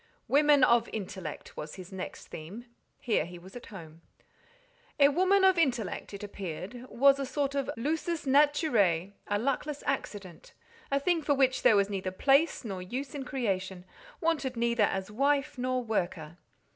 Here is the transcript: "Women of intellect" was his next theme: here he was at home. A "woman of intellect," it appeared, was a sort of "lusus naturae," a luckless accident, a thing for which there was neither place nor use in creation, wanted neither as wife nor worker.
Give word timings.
"Women 0.27 0.63
of 0.63 0.89
intellect" 0.91 1.55
was 1.55 1.75
his 1.75 1.91
next 1.91 2.29
theme: 2.29 2.65
here 2.97 3.23
he 3.23 3.37
was 3.37 3.55
at 3.55 3.67
home. 3.67 4.01
A 4.99 5.09
"woman 5.09 5.43
of 5.43 5.59
intellect," 5.59 6.11
it 6.11 6.23
appeared, 6.23 6.87
was 6.89 7.19
a 7.19 7.23
sort 7.27 7.53
of 7.53 7.69
"lusus 7.77 8.25
naturae," 8.25 9.11
a 9.27 9.37
luckless 9.37 9.83
accident, 9.85 10.55
a 10.89 10.99
thing 10.99 11.21
for 11.21 11.35
which 11.35 11.61
there 11.61 11.75
was 11.75 11.87
neither 11.87 12.09
place 12.09 12.65
nor 12.65 12.81
use 12.81 13.13
in 13.13 13.25
creation, 13.25 13.85
wanted 14.19 14.57
neither 14.57 14.85
as 14.85 15.11
wife 15.11 15.59
nor 15.59 15.83
worker. 15.83 16.37